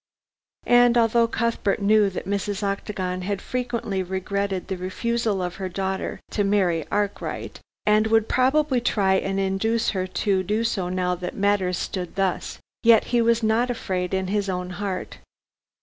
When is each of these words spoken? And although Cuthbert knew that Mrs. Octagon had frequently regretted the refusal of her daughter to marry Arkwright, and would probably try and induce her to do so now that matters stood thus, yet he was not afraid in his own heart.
And 0.65 0.97
although 0.97 1.27
Cuthbert 1.27 1.79
knew 1.79 2.09
that 2.09 2.25
Mrs. 2.25 2.63
Octagon 2.63 3.21
had 3.21 3.39
frequently 3.39 4.01
regretted 4.01 4.67
the 4.67 4.75
refusal 4.75 5.43
of 5.43 5.57
her 5.57 5.69
daughter 5.69 6.19
to 6.31 6.43
marry 6.43 6.87
Arkwright, 6.91 7.59
and 7.85 8.07
would 8.07 8.27
probably 8.27 8.81
try 8.81 9.13
and 9.13 9.39
induce 9.39 9.91
her 9.91 10.07
to 10.07 10.41
do 10.41 10.63
so 10.63 10.89
now 10.89 11.13
that 11.13 11.35
matters 11.35 11.77
stood 11.77 12.15
thus, 12.15 12.57
yet 12.81 13.03
he 13.13 13.21
was 13.21 13.43
not 13.43 13.69
afraid 13.69 14.11
in 14.15 14.25
his 14.25 14.49
own 14.49 14.71
heart. 14.71 15.19